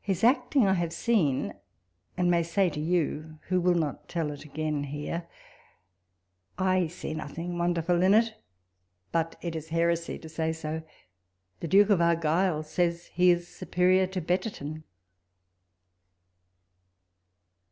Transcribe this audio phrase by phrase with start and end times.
[0.00, 1.52] His acting 1 have seen,
[2.16, 5.26] and may say to you, who will not tell it again here,
[6.56, 8.36] I see nothing wonderful in it;
[9.10, 10.84] but it is heresy to say so:
[11.58, 14.84] the Duke of Argyll says he is superior to Betterton.